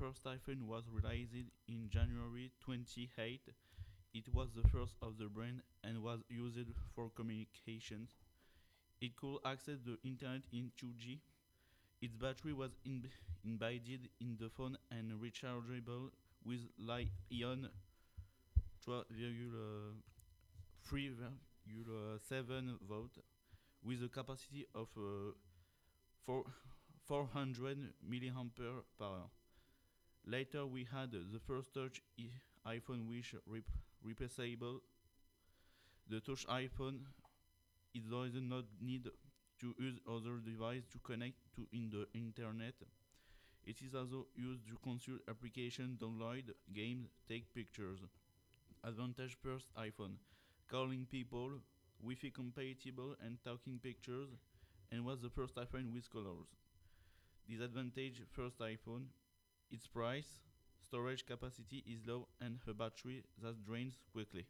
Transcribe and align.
first 0.00 0.24
iPhone 0.24 0.62
was 0.66 0.84
released 0.90 1.34
in 1.68 1.88
January 1.90 2.50
28. 2.64 3.42
It 4.14 4.24
was 4.34 4.48
the 4.56 4.62
first 4.70 4.94
of 5.02 5.18
the 5.18 5.26
brand 5.26 5.60
and 5.84 6.02
was 6.02 6.20
used 6.30 6.70
for 6.94 7.10
communications. 7.10 8.16
It 9.02 9.14
could 9.16 9.36
access 9.44 9.80
the 9.84 9.98
internet 10.08 10.44
in 10.54 10.70
2G. 10.82 11.18
Its 12.00 12.16
battery 12.16 12.54
was 12.54 12.70
embedded 13.44 14.08
in 14.22 14.38
the 14.40 14.48
phone 14.48 14.78
and 14.90 15.12
rechargeable 15.20 16.08
with 16.46 16.60
lithium 16.78 17.68
3,7 18.88 21.20
volt 22.88 23.18
with 23.84 24.02
a 24.02 24.08
capacity 24.08 24.64
of 24.74 24.88
uh, 24.96 25.00
4, 26.24 26.42
400 27.06 27.78
milliampere 28.10 28.80
hour. 28.98 29.28
Later, 30.26 30.66
we 30.66 30.84
had 30.84 31.12
the 31.12 31.40
first 31.46 31.72
touch 31.74 32.02
iPhone 32.66 33.06
which 33.08 33.34
rep- 33.46 33.64
replaceable. 34.02 34.80
The 36.08 36.20
touch 36.20 36.46
iPhone 36.46 37.00
it 37.94 38.08
does 38.08 38.34
not 38.34 38.64
need 38.80 39.08
to 39.60 39.74
use 39.78 39.98
other 40.08 40.38
device 40.38 40.82
to 40.92 40.98
connect 40.98 41.36
to 41.56 41.66
in 41.72 41.90
the 41.90 42.06
internet. 42.14 42.74
It 43.64 43.82
is 43.82 43.94
also 43.94 44.26
used 44.36 44.66
to 44.68 44.76
consult 44.82 45.20
application, 45.28 45.98
download 46.00 46.50
games, 46.74 47.08
take 47.28 47.52
pictures. 47.54 47.98
Advantage 48.84 49.36
first 49.42 49.68
iPhone, 49.74 50.14
calling 50.70 51.06
people, 51.10 51.50
Wi-Fi 52.00 52.30
compatible 52.30 53.14
and 53.22 53.36
taking 53.44 53.78
pictures, 53.78 54.28
and 54.90 55.04
was 55.04 55.20
the 55.20 55.28
first 55.28 55.54
iPhone 55.56 55.92
with 55.92 56.10
colors. 56.10 56.46
Disadvantage 57.46 58.22
first 58.32 58.58
iPhone, 58.60 59.04
its 59.72 59.86
price, 59.86 60.28
storage 60.86 61.24
capacity 61.26 61.84
is 61.86 62.04
low, 62.06 62.26
and 62.40 62.58
a 62.68 62.74
battery 62.74 63.22
that 63.42 63.64
drains 63.64 63.96
quickly. 64.12 64.46